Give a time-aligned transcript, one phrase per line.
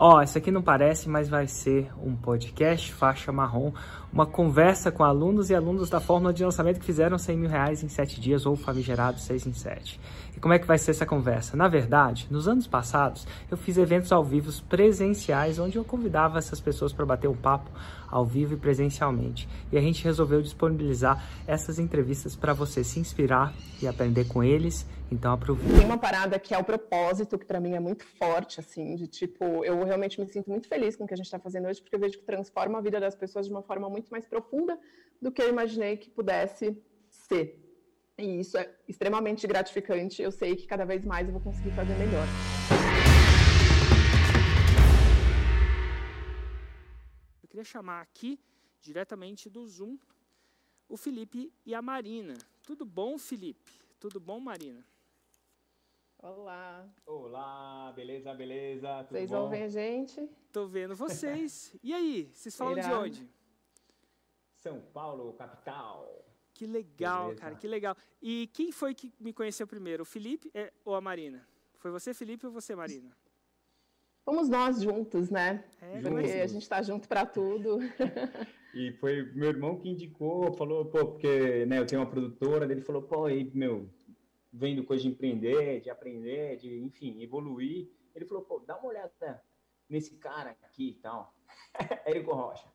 [0.00, 3.72] Ó, oh, essa aqui não parece, mas vai ser um podcast faixa marrom,
[4.12, 7.82] uma conversa com alunos e alunos da fórmula de lançamento que fizeram 100 mil reais
[7.82, 10.00] em 7 dias ou famigerado 6 em 7.
[10.36, 11.56] E como é que vai ser essa conversa?
[11.56, 16.60] Na verdade, nos anos passados, eu fiz eventos ao vivo presenciais, onde eu convidava essas
[16.60, 17.68] pessoas para bater um papo
[18.10, 19.48] ao vivo e presencialmente.
[19.72, 24.86] E a gente resolveu disponibilizar essas entrevistas para você se inspirar e aprender com eles
[25.10, 25.74] então aproveita.
[25.74, 29.06] Tem uma parada que é o propósito, que para mim é muito forte, assim, de
[29.06, 31.80] tipo, eu realmente me sinto muito feliz com o que a gente está fazendo hoje,
[31.80, 34.78] porque eu vejo que transforma a vida das pessoas de uma forma muito mais profunda
[35.20, 36.76] do que eu imaginei que pudesse
[37.10, 37.64] ser.
[38.18, 40.20] E isso é extremamente gratificante.
[40.20, 42.26] Eu sei que cada vez mais eu vou conseguir fazer melhor.
[47.48, 48.38] Eu queria chamar aqui,
[48.78, 49.96] diretamente do Zoom,
[50.86, 52.36] o Felipe e a Marina.
[52.62, 53.72] Tudo bom, Felipe?
[53.98, 54.84] Tudo bom, Marina?
[56.18, 56.86] Olá.
[57.06, 59.02] Olá, beleza, beleza?
[59.04, 59.38] Tudo vocês bom?
[59.38, 60.28] ouvem a gente?
[60.52, 61.74] Tô vendo vocês.
[61.82, 63.30] E aí, vocês falam de onde?
[64.56, 66.22] São Paulo, capital.
[66.52, 67.40] Que legal, beleza.
[67.40, 67.96] cara, que legal.
[68.20, 71.48] E quem foi que me conheceu primeiro, o Felipe é, ou a Marina?
[71.78, 73.16] Foi você, Felipe, ou você, Marina?
[74.22, 75.64] Fomos nós juntos, né?
[75.98, 77.78] É, porque a gente está junto para tudo.
[78.74, 82.80] e foi meu irmão que indicou, falou, pô, porque né, eu tenho uma produtora, ele
[82.80, 83.88] falou, pô, aí, meu,
[84.52, 87.88] vendo coisa de empreender, de aprender, de, enfim, evoluir.
[88.14, 89.42] Ele falou, pô, dá uma olhada
[89.88, 91.34] nesse cara aqui e tal.
[92.06, 92.68] Érico Rocha.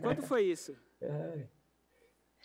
[0.00, 0.76] Quando foi isso?
[1.04, 1.48] É.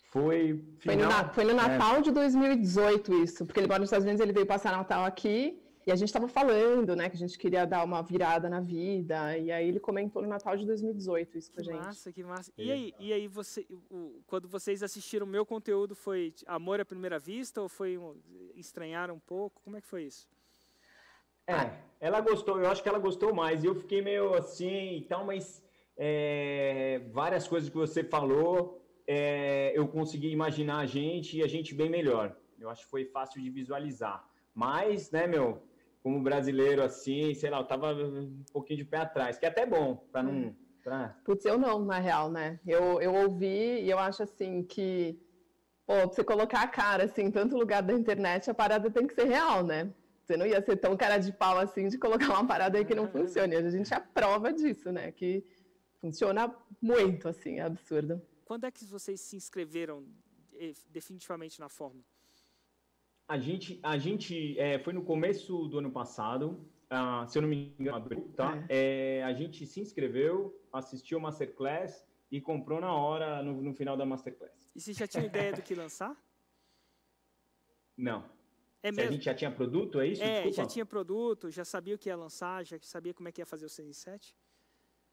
[0.10, 2.02] Foi, final, foi, no, foi no Natal é.
[2.02, 5.92] de 2018 isso, porque ele mora nos Estados Unidos, ele veio passar Natal aqui, e
[5.92, 9.50] a gente estava falando, né, que a gente queria dar uma virada na vida, e
[9.50, 11.80] aí ele comentou no Natal de 2018 isso com a gente.
[11.80, 12.52] Que massa, que massa.
[12.58, 16.86] E aí, e aí você, o, quando vocês assistiram o meu conteúdo, foi amor à
[16.86, 18.20] primeira vista ou foi um,
[18.54, 19.62] estranharam um pouco?
[19.64, 20.28] Como é que foi isso?
[21.48, 23.64] É, ela gostou, eu acho que ela gostou mais.
[23.64, 25.64] Eu fiquei meio assim, então, mas
[25.96, 31.74] é, várias coisas que você falou, é, eu consegui imaginar a gente e a gente
[31.74, 32.36] bem melhor.
[32.60, 34.28] Eu acho que foi fácil de visualizar.
[34.54, 35.62] Mas, né, meu,
[36.08, 39.66] como brasileiro assim, sei lá, eu tava um pouquinho de pé atrás, que é até
[39.66, 40.32] bom, para não.
[40.32, 40.56] Hum.
[40.82, 41.10] Pra...
[41.26, 42.62] Putz, eu não, na real, né?
[42.66, 45.20] Eu, eu ouvi e eu acho assim que,
[45.86, 49.06] pô, pra você colocar a cara assim, em tanto lugar da internet, a parada tem
[49.06, 49.94] que ser real, né?
[50.24, 52.96] Você não ia ser tão cara de pau assim de colocar uma parada aí que
[52.96, 53.58] não funcione.
[53.58, 55.12] A gente é prova disso, né?
[55.12, 55.46] Que
[56.00, 58.22] funciona muito, assim, é absurdo.
[58.46, 60.06] Quando é que vocês se inscreveram
[60.54, 62.06] eh, definitivamente na Fórmula?
[63.28, 67.50] A gente, a gente é, foi no começo do ano passado, uh, se eu não
[67.50, 68.64] me engano, tá?
[68.70, 69.20] É.
[69.20, 73.98] É, a gente se inscreveu, assistiu a Masterclass e comprou na hora, no, no final
[73.98, 74.70] da Masterclass.
[74.74, 76.16] E você já tinha ideia do que lançar?
[77.98, 78.24] Não.
[78.82, 79.10] É mesmo?
[79.10, 80.24] a gente já tinha produto, é isso?
[80.24, 80.56] É, Desculpa.
[80.56, 83.46] já tinha produto, já sabia o que ia lançar, já sabia como é que ia
[83.46, 84.36] fazer o 6 e 7?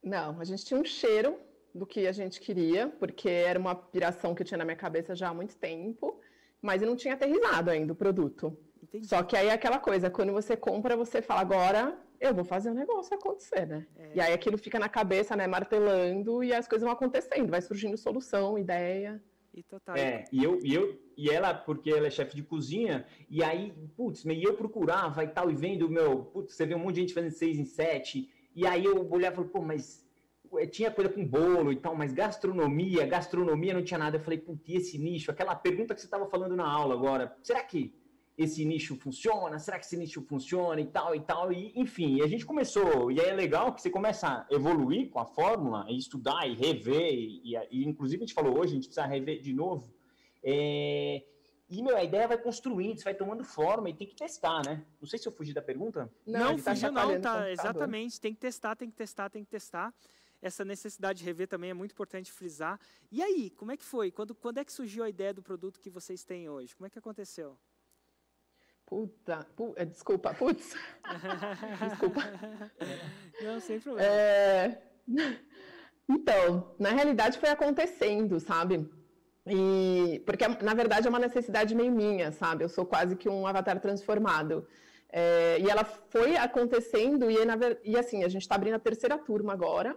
[0.02, 1.40] Não, a gente tinha um cheiro
[1.74, 5.16] do que a gente queria, porque era uma piração que eu tinha na minha cabeça
[5.16, 6.20] já há muito tempo
[6.64, 8.56] mas eu não tinha aterrizado ainda o produto.
[8.82, 9.06] Entendi.
[9.06, 12.70] Só que aí é aquela coisa, quando você compra, você fala, agora eu vou fazer
[12.70, 13.86] o um negócio acontecer, né?
[13.94, 14.12] É.
[14.14, 17.98] E aí aquilo fica na cabeça, né, martelando, e as coisas vão acontecendo, vai surgindo
[17.98, 19.22] solução, ideia.
[19.52, 19.94] E total.
[19.94, 23.72] É, e eu, e eu, e ela, porque ela é chefe de cozinha, e aí,
[23.94, 27.00] putz, e eu procurava e tal, e vendo, meu, putz, você vê um monte de
[27.02, 30.03] gente fazendo seis em sete, e aí eu olhava e falei, pô, mas
[30.70, 34.16] tinha coisa com bolo e tal, mas gastronomia, gastronomia não tinha nada.
[34.16, 35.30] Eu falei, putz, e esse nicho?
[35.30, 37.94] Aquela pergunta que você estava falando na aula agora, será que
[38.36, 39.58] esse nicho funciona?
[39.58, 41.52] Será que esse nicho funciona e tal e tal?
[41.52, 45.20] E, enfim, a gente começou, e aí é legal que você começa a evoluir com
[45.20, 48.74] a fórmula, e estudar e rever, e, e, e inclusive a gente falou hoje, a
[48.74, 49.92] gente precisa rever de novo.
[50.42, 51.22] É,
[51.70, 54.84] e, meu, a ideia vai construindo, você vai tomando forma e tem que testar, né?
[55.00, 56.10] Não sei se eu fugi da pergunta.
[56.26, 58.20] Não, não tá fugiu não, tá, exatamente.
[58.20, 59.94] Tem que testar, tem que testar, tem que testar
[60.44, 62.78] essa necessidade de rever também é muito importante frisar.
[63.10, 64.10] E aí, como é que foi?
[64.10, 66.76] Quando, quando é que surgiu a ideia do produto que vocês têm hoje?
[66.76, 67.58] Como é que aconteceu?
[68.84, 70.74] Puta, pu, é, desculpa, putz.
[71.88, 72.20] desculpa.
[73.42, 74.06] Não, sem problema.
[74.06, 74.82] É...
[76.06, 78.86] Então, na realidade foi acontecendo, sabe?
[79.46, 82.64] E porque na verdade é uma necessidade meio minha, sabe?
[82.64, 84.66] Eu sou quase que um avatar transformado.
[85.10, 89.16] É, e ela foi acontecendo e, na, e assim a gente está abrindo a terceira
[89.16, 89.96] turma agora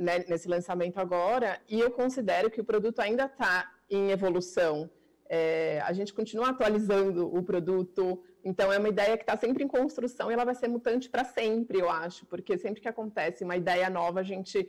[0.00, 4.90] né, nesse lançamento agora, e eu considero que o produto ainda está em evolução.
[5.28, 9.68] É, a gente continua atualizando o produto, então é uma ideia que está sempre em
[9.68, 13.56] construção e ela vai ser mutante para sempre, eu acho, porque sempre que acontece uma
[13.56, 14.66] ideia nova, a gente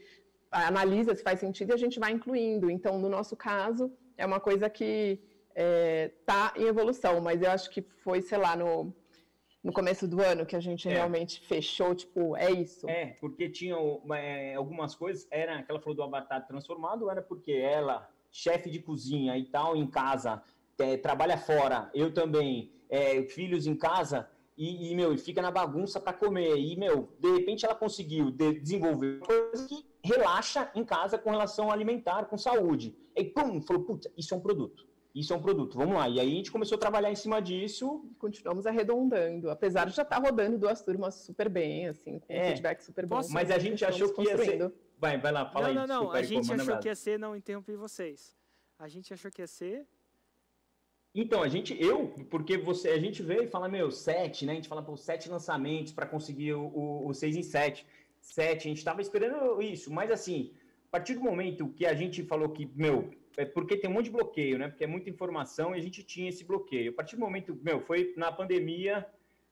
[0.51, 2.69] analisa se faz sentido e a gente vai incluindo.
[2.69, 5.19] Então, no nosso caso, é uma coisa que
[5.49, 8.93] está é, tá em evolução, mas eu acho que foi, sei lá, no
[9.63, 10.93] no começo do ano que a gente é.
[10.93, 12.89] realmente fechou, tipo, é isso?
[12.89, 13.75] É, porque tinha
[14.15, 18.79] é, algumas coisas, era que ela falou do avatar transformado, era porque ela, chefe de
[18.79, 20.41] cozinha e tal, em casa,
[20.79, 24.27] é, trabalha fora, eu também, é, filhos em casa,
[24.57, 26.55] e, e, meu, fica na bagunça para comer.
[26.57, 31.65] E, meu, de repente ela conseguiu de desenvolver coisas que relaxa em casa com relação
[31.65, 32.95] ao alimentar, com saúde.
[33.15, 34.85] E pum, falou, puta, isso é um produto.
[35.13, 36.07] Isso é um produto, vamos lá.
[36.07, 38.09] E aí a gente começou a trabalhar em cima disso.
[38.17, 42.47] Continuamos arredondando, apesar de já estar tá rodando duas turmas super bem, assim, com é.
[42.47, 43.19] feedback super bom.
[43.29, 44.73] Mas a gente achou que ia ser.
[44.97, 45.87] Vai, vai lá, fala não, aí.
[45.87, 48.37] Não, não, a gente achou que ia ser, não interrompi vocês.
[48.79, 49.85] A gente achou que ia ser.
[51.13, 54.53] Então, a gente, eu, porque você, a gente veio e fala, meu, sete, né?
[54.53, 57.85] A gente fala, pô, sete lançamentos para conseguir o, o, o seis em sete.
[58.21, 60.53] Sete, a gente estava esperando isso, mas assim,
[60.87, 64.05] a partir do momento que a gente falou que, meu, é porque tem um monte
[64.05, 64.67] de bloqueio, né?
[64.67, 66.91] Porque é muita informação e a gente tinha esse bloqueio.
[66.91, 69.07] A partir do momento, meu, foi na pandemia,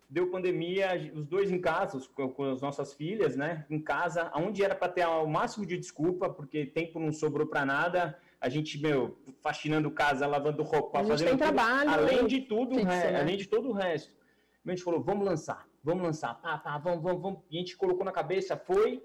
[0.10, 3.66] deu pandemia, os dois em casa, com, com as nossas filhas, né?
[3.70, 7.66] Em casa, onde era para ter o máximo de desculpa, porque tempo não sobrou para
[7.66, 8.20] nada.
[8.42, 13.20] A gente, meu, faxinando casa, lavando roupa, fazendo tudo, trabalho, além de tudo, fixo, né?
[13.20, 14.18] além de todo o resto.
[14.66, 17.40] A gente falou, vamos lançar, vamos lançar, tá, tá, vamos, vamos, vamos.
[17.50, 19.04] E a gente colocou na cabeça, foi.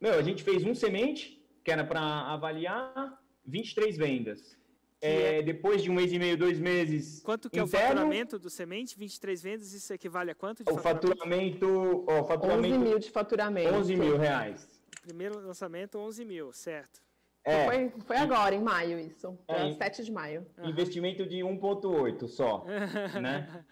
[0.00, 4.56] Meu, a gente fez um semente, que era para avaliar, 23 vendas.
[5.00, 7.22] É, é, depois de um mês e meio, dois meses.
[7.22, 8.98] Quanto que interno, é o faturamento do semente?
[8.98, 12.04] 23 vendas, isso equivale a quanto de o faturamento?
[12.08, 13.74] Ó, faturamento 11 mil de faturamento.
[13.74, 14.68] 11 mil reais.
[15.02, 17.00] Primeiro lançamento, 11 mil, certo.
[17.44, 17.64] É.
[17.64, 19.38] Foi, foi agora, em maio, isso.
[19.46, 20.44] É, 7 de maio.
[20.62, 22.66] Investimento de 1,8 só.
[23.22, 23.64] né?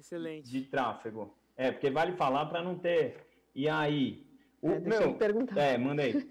[0.00, 0.50] Excelente.
[0.50, 1.36] De tráfego.
[1.54, 3.26] É, porque vale falar para não ter.
[3.54, 4.26] E aí?
[4.62, 5.60] O, é, deixa meu, eu perguntar.
[5.60, 6.14] É, manda aí.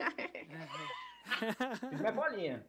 [1.90, 2.66] Fiz minha bolinha.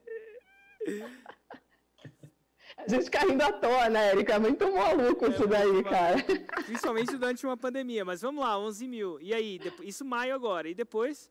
[2.76, 4.34] A gente caindo à toa, né, Erika?
[4.34, 6.16] É muito maluco é isso daí, cara.
[6.64, 8.04] Principalmente durante uma pandemia.
[8.04, 9.20] Mas vamos lá, 11 mil.
[9.20, 9.60] E aí?
[9.82, 10.68] Isso maio agora.
[10.68, 11.30] E depois?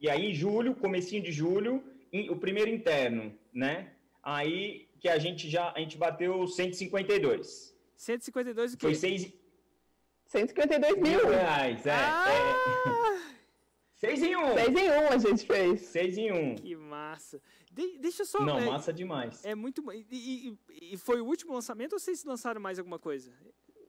[0.00, 1.84] E aí, em julho, comecinho de julho,
[2.30, 3.92] o primeiro interno, né?
[4.22, 7.74] Aí que a gente já a gente bateu 152.
[7.96, 8.86] 152 o quê?
[8.86, 9.32] Foi 6...
[10.26, 11.02] 152 mil.
[11.02, 11.92] mil reais, é.
[11.92, 12.24] Ah!
[12.28, 13.39] é.
[14.00, 14.40] 6 em 1.
[14.40, 14.54] Um.
[14.54, 15.80] 6 em 1 um a gente fez.
[15.82, 16.36] 6 em 1.
[16.36, 16.54] Um.
[16.56, 17.40] Que massa.
[17.70, 18.42] De, deixa só.
[18.42, 19.44] Não, é, massa demais.
[19.44, 19.84] É muito.
[19.92, 23.30] E, e, e, foi o último lançamento ou vocês lançaram mais alguma coisa?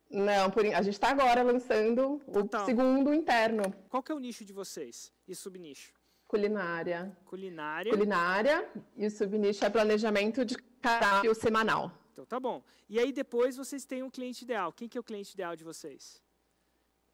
[0.10, 2.64] Não, por, a gente está agora lançando Total.
[2.64, 3.74] o segundo interno.
[3.88, 5.94] Qual que é o nicho de vocês e subnicho?
[6.28, 7.18] Culinária.
[7.26, 7.92] Culinária.
[7.92, 11.90] Culinária e o subnicho é planejamento de cardápio semanal.
[12.12, 12.62] Então tá bom.
[12.90, 14.74] E aí depois vocês têm um cliente ideal.
[14.74, 16.22] Quem que é o cliente ideal de vocês?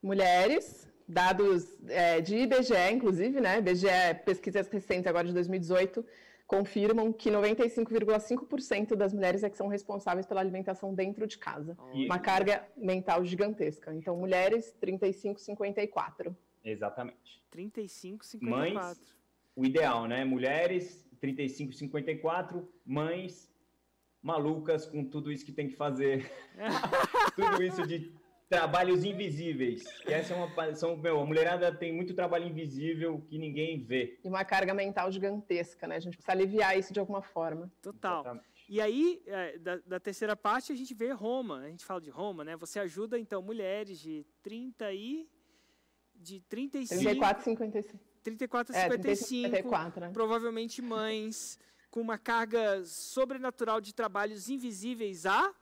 [0.01, 3.59] Mulheres, dados é, de IBGE, inclusive, né?
[3.59, 3.87] IBGE,
[4.25, 6.05] pesquisas recentes agora de 2018,
[6.45, 11.77] confirmam que 95,5% das mulheres é que são responsáveis pela alimentação dentro de casa.
[11.93, 12.05] E...
[12.05, 13.93] Uma carga mental gigantesca.
[13.93, 16.35] Então, mulheres, 35, 54.
[16.63, 17.43] Exatamente.
[17.51, 18.79] 35, 54.
[18.79, 19.15] Mães,
[19.55, 20.25] o ideal, né?
[20.25, 22.67] Mulheres, 35, 54.
[22.85, 23.49] Mães,
[24.21, 26.29] malucas com tudo isso que tem que fazer.
[27.35, 28.11] tudo isso de
[28.49, 29.83] trabalhos invisíveis.
[30.07, 30.75] E essa é uma.
[30.75, 34.19] São, meu, a mulherada tem muito trabalho invisível que ninguém vê.
[34.23, 35.95] E uma carga mental gigantesca, né?
[35.95, 37.71] A gente precisa aliviar isso de alguma forma.
[37.81, 38.21] Total.
[38.21, 38.47] Exatamente.
[38.69, 41.59] E aí, é, da, da, terceira parte, a gente vê Roma.
[41.59, 42.55] A gente fala de Roma, né?
[42.57, 45.29] Você ajuda, então, mulheres de 30 e
[46.15, 47.01] de 35...
[47.01, 47.99] 34 55.
[48.23, 50.09] 34 a 55, é, 34, né?
[50.11, 51.57] provavelmente mães,
[51.89, 55.53] com uma carga sobrenatural de trabalhos invisíveis a...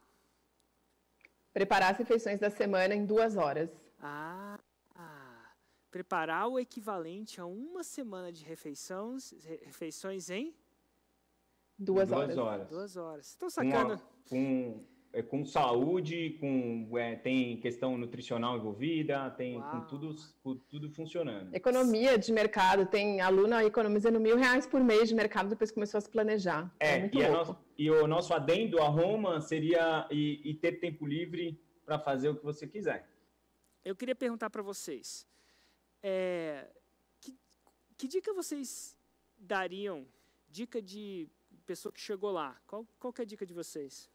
[1.55, 3.69] Preparar as refeições da semana em duas horas.
[4.01, 4.59] Ah,
[4.93, 5.51] ah,
[5.89, 9.31] preparar o equivalente a uma semana de refeições,
[9.63, 10.53] refeições em...
[11.79, 12.37] Duas, duas horas.
[12.37, 12.67] horas.
[12.67, 13.27] Duas horas.
[13.27, 14.01] Estão sacando...
[14.27, 14.83] Com
[15.15, 21.55] é, com saúde, com é, tem questão nutricional envolvida, tem com tudo, com tudo funcionando.
[21.55, 26.01] Economia de mercado, tem aluna economizando mil reais por mês de mercado depois começou a
[26.01, 26.69] se planejar.
[26.81, 31.05] É, é e, nosso, e, o nosso adendo a Roma seria e, e ter tempo
[31.05, 33.07] livre para fazer o que você quiser.
[33.85, 35.25] Eu queria perguntar para vocês,
[36.03, 36.67] é,
[37.21, 37.33] que,
[37.95, 38.97] que dica vocês
[39.37, 40.05] dariam?
[40.49, 41.29] Dica de
[41.65, 42.59] pessoa que chegou lá.
[42.67, 44.09] Qual, qual é a dica de vocês?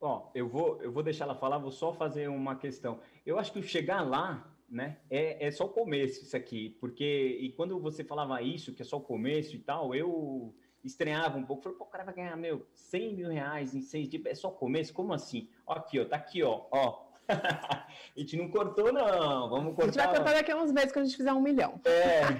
[0.00, 3.00] Ó, eu vou, eu vou deixar ela falar, vou só fazer uma questão.
[3.26, 7.52] Eu acho que chegar lá, né, é, é só o começo isso aqui, porque e
[7.52, 11.62] quando você falava isso, que é só o começo e tal, eu estranhava um pouco,
[11.64, 14.48] falei, pô, o cara vai ganhar, meu, 100 mil reais em seis dias, é só
[14.48, 14.94] o começo?
[14.94, 15.48] Como assim?
[15.66, 17.08] Ó, aqui, ó, tá aqui, ó, ó.
[17.28, 17.86] a
[18.16, 19.82] gente não cortou, não, vamos cortar.
[19.82, 21.80] A gente vai cortar daqui a uns meses quando a gente fizer um milhão.
[21.84, 22.22] É,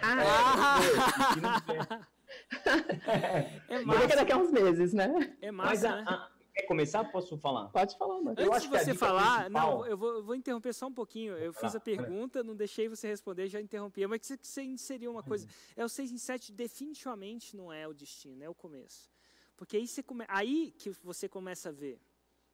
[3.69, 4.17] é, é, é massa.
[4.17, 5.37] Daqui a uns meses, né?
[5.43, 6.05] É massa, Mas a, né?
[6.07, 7.05] a, Quer começar?
[7.05, 7.69] Posso falar?
[7.69, 9.79] Pode falar, mas Antes de você falar, principal...
[9.79, 11.37] não, eu vou, eu vou, interromper só um pouquinho.
[11.37, 14.05] Eu fiz a pergunta, não deixei você responder, já interrompi.
[14.09, 15.47] Mas que você inseriu uma coisa.
[15.77, 19.09] É o 6 em 7 definitivamente não é o destino, é o começo.
[19.57, 20.25] Porque aí, você come...
[20.27, 22.00] aí que você começa a ver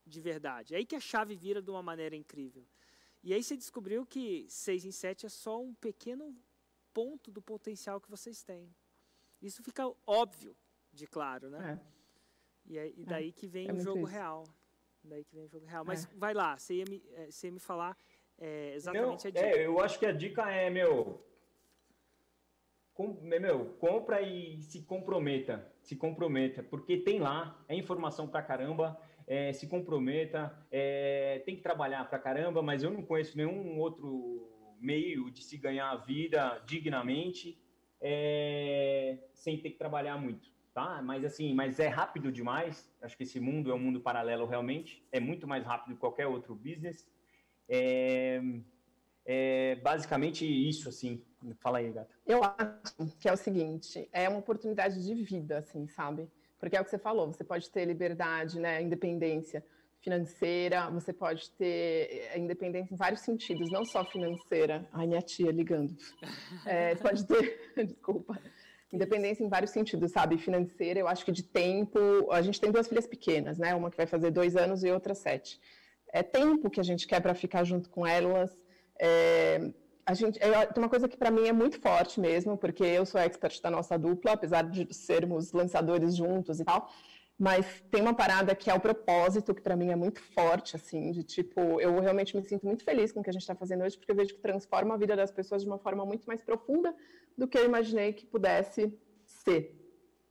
[0.07, 0.75] de verdade.
[0.75, 2.67] É aí que a chave vira de uma maneira incrível.
[3.23, 6.37] E aí você descobriu que 6 em 7 é só um pequeno
[6.93, 8.69] ponto do potencial que vocês têm.
[9.41, 10.55] Isso fica óbvio
[10.93, 11.81] de claro, né?
[11.81, 12.04] É.
[12.67, 14.13] E, é, e daí que vem é o jogo isso.
[14.13, 14.45] real.
[15.03, 15.85] Daí que vem o jogo real.
[15.85, 16.09] Mas é.
[16.17, 17.97] vai lá, você ia me, é, você ia me falar
[18.39, 19.47] é, exatamente a dica.
[19.47, 21.23] É, eu acho que a dica é, meu,
[22.95, 25.71] com, meu, compra e se comprometa.
[25.83, 28.99] Se comprometa, porque tem lá, é informação pra caramba.
[29.27, 34.51] É, se comprometa, é, tem que trabalhar pra caramba, mas eu não conheço nenhum outro
[34.79, 37.59] meio de se ganhar a vida dignamente
[37.99, 41.01] é, sem ter que trabalhar muito tá?
[41.01, 42.93] Mas assim, mas é rápido demais.
[43.01, 45.07] Acho que esse mundo é um mundo paralelo realmente.
[45.13, 47.09] É muito mais rápido que qualquer outro business.
[47.69, 48.43] É,
[49.25, 51.25] é basicamente isso, assim.
[51.61, 52.13] Fala aí, gata.
[52.27, 56.29] Eu acho que é o seguinte, é uma oportunidade de vida, assim, sabe?
[56.59, 59.65] Porque é o que você falou, você pode ter liberdade, né, independência
[60.01, 64.87] financeira, você pode ter é, independência em vários sentidos, não só financeira.
[64.93, 65.95] Ai, minha tia ligando.
[66.67, 68.39] É, pode ter, desculpa
[68.95, 70.39] independência em vários sentidos, sabe?
[70.39, 71.99] Financeira, eu acho que de tempo.
[72.31, 73.75] A gente tem duas filhas pequenas, né?
[73.75, 75.61] Uma que vai fazer dois anos e outra sete.
[76.13, 78.57] É tempo que a gente quer para ficar junto com elas.
[79.01, 79.71] É,
[80.07, 83.05] a gente, é, tem uma coisa que para mim é muito forte mesmo, porque eu
[83.07, 86.89] sou expert da nossa dupla, apesar de sermos lançadores juntos e tal.
[87.39, 91.11] Mas tem uma parada que é o propósito, que para mim é muito forte, assim,
[91.11, 93.83] de tipo, eu realmente me sinto muito feliz com o que a gente está fazendo
[93.83, 96.41] hoje, porque eu vejo que transforma a vida das pessoas de uma forma muito mais
[96.43, 96.95] profunda
[97.37, 99.81] do que eu imaginei que pudesse ser.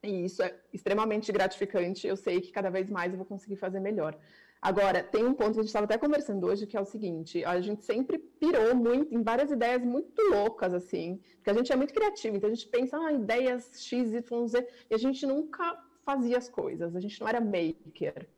[0.01, 2.07] E isso é extremamente gratificante.
[2.07, 4.17] Eu sei que cada vez mais eu vou conseguir fazer melhor.
[4.61, 7.43] Agora, tem um ponto que a gente estava até conversando hoje, que é o seguinte:
[7.43, 11.75] a gente sempre pirou muito em várias ideias muito loucas, assim, porque a gente é
[11.75, 15.77] muito criativo, então a gente pensa, ah, ideias X, Y, Z, e a gente nunca
[16.05, 18.29] fazia as coisas, a gente não era maker.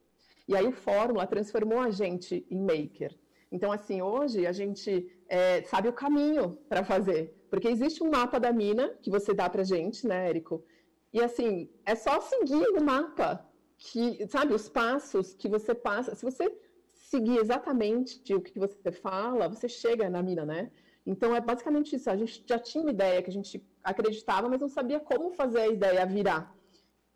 [0.48, 3.18] E aí o Fórmula transformou a gente em maker.
[3.52, 8.40] Então, assim, hoje a gente é, sabe o caminho para fazer, porque existe um mapa
[8.40, 10.64] da mina que você dá para gente, né, Érico?
[11.14, 16.16] E assim, é só seguir o mapa, que, sabe, os passos que você passa.
[16.16, 16.54] Se você
[16.94, 20.72] seguir exatamente o que você fala, você chega na mina, né?
[21.06, 22.10] Então é basicamente isso.
[22.10, 25.60] A gente já tinha uma ideia que a gente acreditava, mas não sabia como fazer
[25.62, 26.55] a ideia virar.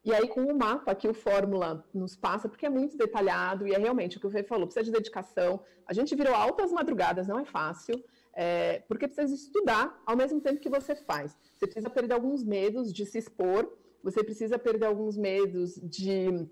[0.09, 3.73] E aí, com o mapa que o Fórmula nos passa, porque é muito detalhado e
[3.75, 5.61] é realmente o que o Fê falou, precisa de dedicação.
[5.85, 10.59] A gente virou altas madrugadas, não é fácil, é, porque precisa estudar ao mesmo tempo
[10.59, 11.37] que você faz.
[11.55, 16.49] Você precisa perder alguns medos de se expor, você precisa perder alguns medos de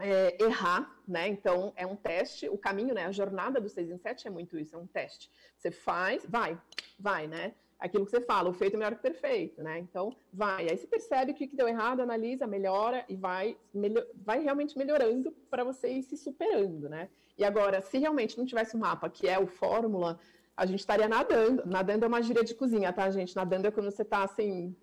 [0.00, 1.28] é, errar, né?
[1.28, 2.48] Então, é um teste.
[2.48, 3.04] O caminho, né?
[3.06, 5.30] A jornada do 6 em 7 é muito isso, é um teste.
[5.56, 6.60] Você faz, vai,
[6.98, 7.54] vai, né?
[7.78, 9.78] Aquilo que você fala, o feito é melhor que o perfeito, né?
[9.78, 10.68] Então, vai.
[10.68, 15.30] Aí você percebe o que deu errado, analisa, melhora e vai, melhor, vai realmente melhorando
[15.48, 17.08] para você ir se superando, né?
[17.36, 20.18] E agora, se realmente não tivesse um mapa, que é o fórmula,
[20.56, 21.62] a gente estaria nadando.
[21.64, 23.36] Nadando é uma gíria de cozinha, tá, gente?
[23.36, 24.74] Nadando é quando você está assim.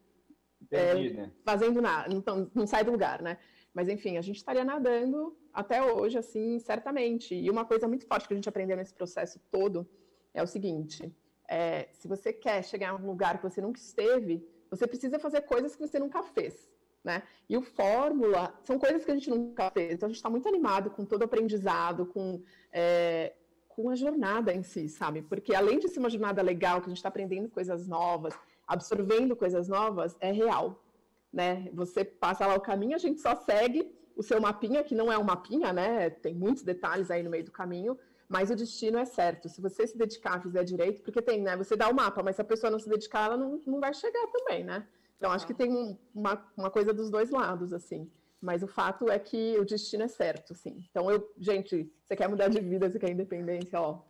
[0.71, 1.31] é, né?
[1.43, 3.37] Fazendo nada, não, não sai do lugar, né?
[3.73, 7.35] Mas enfim, a gente estaria nadando até hoje, assim, certamente.
[7.35, 9.85] E uma coisa muito forte que a gente aprendeu nesse processo todo
[10.33, 11.13] é o seguinte:
[11.47, 15.41] é, se você quer chegar a um lugar que você nunca esteve, você precisa fazer
[15.41, 16.69] coisas que você nunca fez.
[17.03, 17.21] Né?
[17.47, 19.93] E o Fórmula são coisas que a gente nunca fez.
[19.93, 23.33] Então a gente está muito animado com todo o aprendizado, com, é,
[23.67, 25.21] com a jornada em si, sabe?
[25.21, 28.33] Porque além de ser uma jornada legal, que a gente está aprendendo coisas novas,
[28.67, 30.83] absorvendo coisas novas, é real.
[31.31, 31.69] Né?
[31.73, 35.17] Você passa lá o caminho, a gente só segue o seu mapinha, que não é
[35.17, 36.09] um mapinha, né?
[36.09, 39.47] Tem muitos detalhes aí no meio do caminho, mas o destino é certo.
[39.49, 41.55] Se você se dedicar, fizer direito, porque tem, né?
[41.57, 43.93] Você dá o mapa, mas se a pessoa não se dedicar, ela não, não vai
[43.93, 44.87] chegar também, né?
[45.17, 48.09] Então, acho que tem um, uma, uma coisa dos dois lados, assim.
[48.41, 50.85] Mas o fato é que o destino é certo, sim.
[50.89, 54.01] Então, eu, gente, você quer mudar de vida, você quer independência, ó,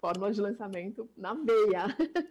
[0.00, 1.86] fórmula de lançamento na veia.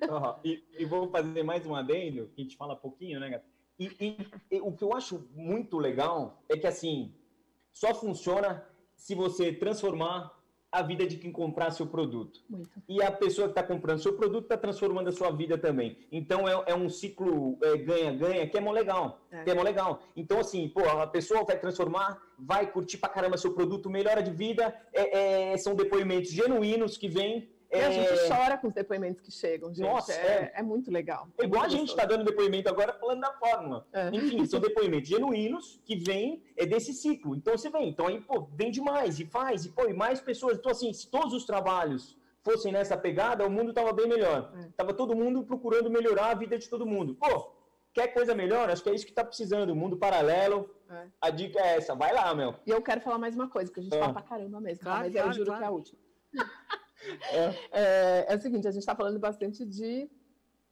[0.09, 3.45] Oh, e, e, vou fazer mais um adendo, que a gente fala pouquinho, né, Gata?
[3.77, 7.13] E, e, e, o que eu acho muito legal é que, assim,
[7.71, 10.36] só funciona se você transformar
[10.71, 12.41] a vida de quem comprar seu produto.
[12.49, 12.69] Muito.
[12.87, 15.97] E a pessoa que está comprando seu produto está transformando a sua vida também.
[16.11, 19.21] Então é, é um ciclo ganha-ganha é, que é mó legal.
[19.31, 19.43] É.
[19.43, 20.03] Que é mó legal.
[20.15, 24.31] Então, assim, pô, a pessoa vai transformar, vai curtir pra caramba seu produto, melhora de
[24.31, 27.56] vida, é, é são depoimentos genuínos que vêm É...
[27.71, 29.85] E a gente chora com os depoimentos que chegam, gente.
[29.85, 30.59] Nossa, é, é.
[30.59, 31.27] é muito legal.
[31.37, 33.85] É igual a gente está dando depoimento agora falando da fórmula.
[33.91, 34.09] É.
[34.13, 37.35] Enfim, são depoimentos genuínos que vêm é desse ciclo.
[37.35, 40.57] Então você vem, então aí, pô, vem demais e faz, e pô, e mais pessoas.
[40.57, 44.53] Então, assim, se todos os trabalhos fossem nessa pegada, o mundo estava bem melhor.
[44.57, 44.69] É.
[44.77, 47.15] Tava todo mundo procurando melhorar a vida de todo mundo.
[47.15, 47.51] Pô,
[47.93, 48.69] quer coisa melhor?
[48.69, 49.75] Acho que é isso que está precisando.
[49.75, 50.69] Mundo paralelo.
[50.89, 51.07] É.
[51.19, 51.93] A dica é essa.
[51.93, 52.55] Vai lá, meu.
[52.65, 53.99] E eu quero falar mais uma coisa, porque a gente ah.
[53.99, 54.83] fala pra caramba mesmo.
[54.83, 55.59] Claro, mas claro, eu juro claro.
[55.59, 55.99] que é a última.
[57.31, 57.53] É.
[57.71, 60.09] É, é, o seguinte, a gente está falando bastante de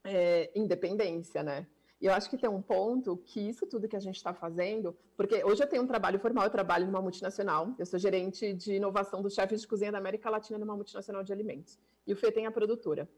[0.03, 1.67] é, independência, né?
[2.01, 4.95] E eu acho que tem um ponto que isso tudo que a gente está fazendo,
[5.15, 8.75] porque hoje eu tenho um trabalho formal, eu trabalho numa multinacional, eu sou gerente de
[8.75, 11.79] inovação dos chefes de cozinha da América Latina numa multinacional de alimentos.
[12.05, 13.09] E o Fê tem a produtora.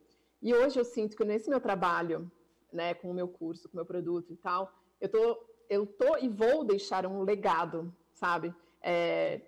[0.42, 2.32] E hoje eu sinto que nesse meu trabalho,
[2.72, 4.72] né, com o meu curso, com o meu produto e tal,
[5.02, 5.38] eu tô,
[5.70, 8.54] eu tô e vou deixar um legado, sabe?
[8.82, 9.42] É,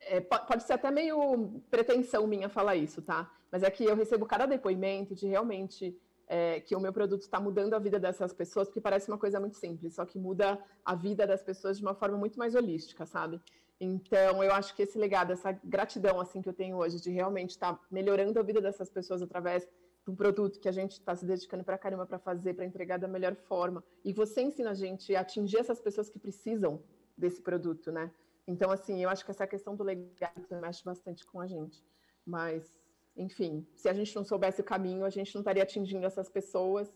[0.00, 3.30] é, pode ser até meio pretensão minha falar isso, tá?
[3.50, 7.40] Mas é que eu recebo cada depoimento de realmente é, que o meu produto está
[7.40, 10.94] mudando a vida dessas pessoas, porque parece uma coisa muito simples, só que muda a
[10.94, 13.40] vida das pessoas de uma forma muito mais holística, sabe?
[13.80, 17.50] Então, eu acho que esse legado, essa gratidão assim que eu tenho hoje de realmente
[17.50, 19.66] estar tá melhorando a vida dessas pessoas através
[20.04, 22.98] de um produto que a gente está se dedicando para caramba para fazer, para entregar
[22.98, 23.82] da melhor forma.
[24.04, 26.82] E você ensina a gente a atingir essas pessoas que precisam
[27.16, 28.10] desse produto, né?
[28.46, 31.84] Então, assim, eu acho que essa questão do legado mexe bastante com a gente.
[32.24, 32.72] Mas
[33.16, 36.90] enfim, se a gente não soubesse o caminho, a gente não estaria atingindo essas pessoas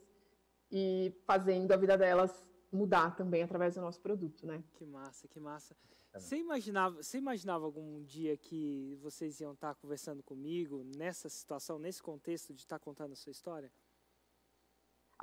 [0.70, 4.62] e fazendo a vida delas mudar também através do nosso produto, né?
[4.74, 5.76] Que massa, que massa.
[6.12, 12.02] Você imaginava, você imaginava algum dia que vocês iam estar conversando comigo nessa situação, nesse
[12.02, 13.70] contexto de estar contando a sua história?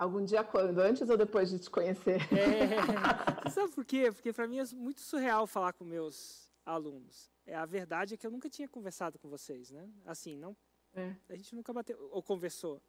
[0.01, 0.79] Algum dia quando?
[0.79, 2.21] Antes ou depois de te conhecer?
[2.33, 4.11] É, você sabe por quê?
[4.11, 7.31] Porque para mim é muito surreal falar com meus alunos.
[7.45, 9.87] É, a verdade é que eu nunca tinha conversado com vocês, né?
[10.03, 10.57] Assim, não
[10.95, 11.15] é.
[11.29, 12.81] A gente nunca bateu ou conversou.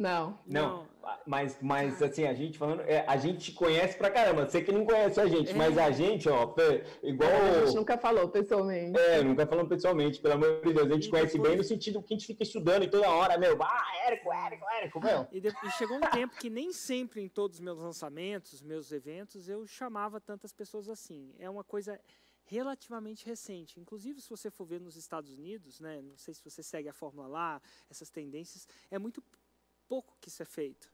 [0.00, 0.38] Não.
[0.46, 0.88] Não,
[1.26, 4.46] mas, mas assim, a gente falando, é, a gente conhece pra caramba.
[4.46, 5.54] Você que não conhece a gente, é.
[5.54, 6.54] mas a gente, ó,
[7.02, 7.30] igual.
[7.30, 8.98] A gente nunca falou pessoalmente.
[8.98, 10.90] É, nunca falamos pessoalmente, pelo amor de Deus.
[10.90, 11.50] A gente e conhece depois...
[11.50, 14.64] bem no sentido que a gente fica estudando e toda hora, meu, ah, Érico, Érico,
[14.70, 15.28] Érico, meu.
[15.30, 15.48] E, de...
[15.48, 19.66] e chegou um tempo que nem sempre em todos os meus lançamentos, meus eventos, eu
[19.66, 21.34] chamava tantas pessoas assim.
[21.38, 22.00] É uma coisa
[22.50, 23.78] relativamente recente.
[23.78, 26.92] Inclusive, se você for ver nos Estados Unidos, né, não sei se você segue a
[26.92, 29.22] fórmula lá, essas tendências, é muito
[29.90, 30.88] pouco que isso é feito.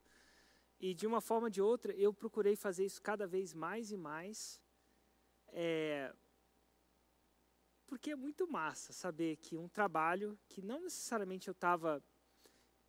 [0.81, 3.97] E de uma forma ou de outra, eu procurei fazer isso cada vez mais e
[3.97, 4.59] mais,
[5.49, 6.15] é,
[7.87, 12.03] porque é muito massa saber que um trabalho que não necessariamente eu estava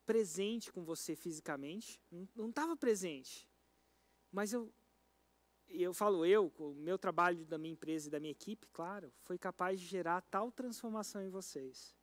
[0.06, 2.00] presente com você fisicamente,
[2.34, 3.46] não estava presente,
[4.32, 4.72] mas eu
[5.70, 9.36] eu falo eu, o meu trabalho da minha empresa e da minha equipe, claro, foi
[9.36, 11.94] capaz de gerar tal transformação em vocês.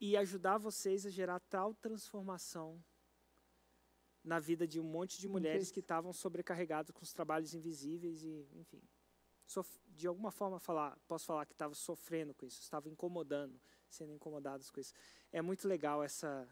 [0.00, 2.82] E ajudar vocês a gerar tal transformação
[4.30, 8.46] na vida de um monte de mulheres que estavam sobrecarregadas com os trabalhos invisíveis e,
[8.54, 8.80] enfim,
[9.88, 14.70] de alguma forma falar, posso falar que estavam sofrendo com isso, estavam incomodando, sendo incomodados
[14.70, 14.94] com isso.
[15.32, 16.48] É muito legal essa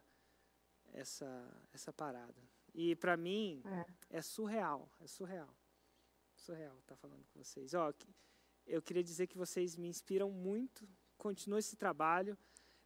[0.93, 1.29] essa
[1.73, 2.43] essa parada.
[2.75, 3.63] E para mim
[4.11, 4.19] é.
[4.19, 5.55] é surreal, é surreal
[6.35, 7.75] surreal estar tá falando com vocês.
[7.75, 7.95] Ó,
[8.67, 10.89] eu queria dizer que vocês me inspiram muito.
[11.17, 12.37] Continua esse trabalho.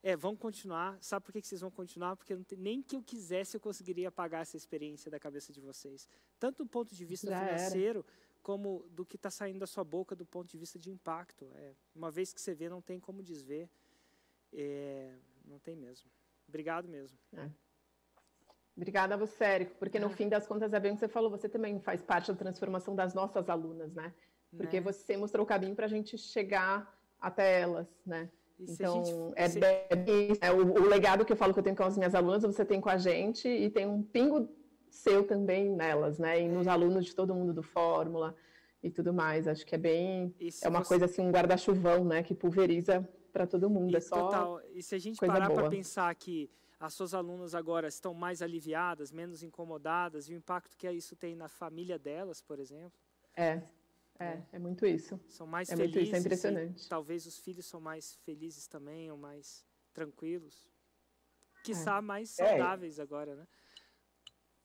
[0.03, 0.99] É, vão continuar.
[1.01, 2.17] Sabe por que vocês vão continuar?
[2.17, 6.09] Porque tem, nem que eu quisesse eu conseguiria apagar essa experiência da cabeça de vocês.
[6.41, 8.39] Tanto do ponto de vista Já financeiro, era.
[8.43, 11.49] como do que está saindo da sua boca do ponto de vista de impacto.
[11.55, 13.71] É, uma vez que você vê, não tem como desver.
[14.53, 16.11] É, não tem mesmo.
[16.49, 17.17] Obrigado mesmo.
[17.35, 17.49] É.
[18.77, 21.31] Obrigada a você, Érico, porque no fim das contas é bem o que você falou,
[21.31, 24.15] você também faz parte da transformação das nossas alunas, né?
[24.57, 24.83] Porque né?
[24.83, 28.31] você mostrou o caminho para a gente chegar até elas, né?
[28.59, 31.85] Então, gente, é, bem, é o, o, legado que eu falo que eu tenho com
[31.85, 34.49] as minhas alunas, você tem com a gente e tem um pingo
[34.89, 36.41] seu também nelas, né?
[36.41, 36.71] E nos é.
[36.71, 38.37] alunos de todo mundo do Fórmula
[38.83, 39.49] e tudo mais.
[39.49, 40.35] Acho que é bem.
[40.63, 40.89] É uma você...
[40.89, 42.23] coisa assim, um guarda-chuvão, né?
[42.23, 43.93] Que pulveriza para todo mundo.
[43.93, 44.17] E, é só.
[44.17, 44.61] Total.
[44.75, 49.13] E se a gente parar para pensar que as suas alunas agora estão mais aliviadas,
[49.13, 52.93] menos incomodadas, e o impacto que isso tem na família delas, por exemplo.
[53.37, 53.63] É,
[54.19, 55.21] é, é, é muito isso.
[55.29, 55.95] São mais é felizes.
[55.95, 56.89] Muito isso, é impressionante.
[56.89, 60.71] Talvez os filhos são mais felizes também, ou mais tranquilos.
[61.65, 62.01] Quiçá é.
[62.01, 62.49] mais é.
[62.49, 63.47] saudáveis agora, né?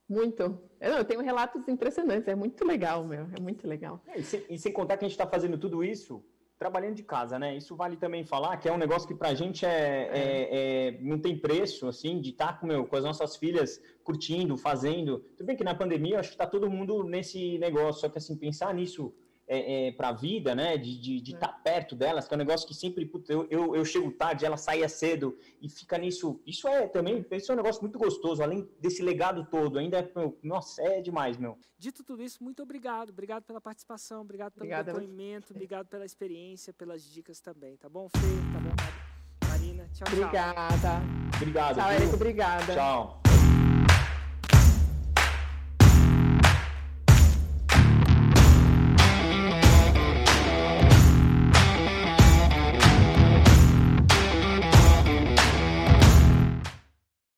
[0.09, 0.43] Muito.
[0.79, 4.01] Eu, não, eu tenho relatos impressionantes, é muito legal, meu, é muito legal.
[4.07, 6.23] É, e, sem, e sem contar que a gente está fazendo tudo isso
[6.57, 7.55] trabalhando de casa, né?
[7.55, 10.99] Isso vale também falar que é um negócio que para a gente é, é, é,
[11.01, 15.19] não tem preço, assim, de estar tá com, meu, com as nossas filhas curtindo, fazendo.
[15.35, 18.17] Tudo bem que na pandemia eu acho que está todo mundo nesse negócio, só que
[18.17, 19.13] assim, pensar nisso
[19.47, 20.77] é, é, para a vida, né?
[20.77, 21.39] De estar é.
[21.39, 24.45] tá perto delas, que é um negócio que sempre, puta, eu, eu, eu, chego tarde,
[24.45, 26.41] ela saía cedo e fica nisso.
[26.45, 30.11] Isso é também, isso é um negócio muito gostoso, além desse legado todo, ainda é,
[30.15, 31.57] meu, nossa, é demais, meu.
[31.79, 36.73] Dito tudo isso, muito obrigado, obrigado pela participação, obrigado pelo Obrigada depoimento, obrigado pela experiência,
[36.73, 38.17] pelas dicas também, tá bom, Fê?
[38.17, 39.87] Tá bom, Marina?
[39.93, 40.77] Tchau, obrigada.
[40.79, 41.01] tchau.
[41.35, 41.75] Obrigado.
[41.75, 42.73] Tchau, Érico, obrigada.
[42.73, 43.26] Tchau.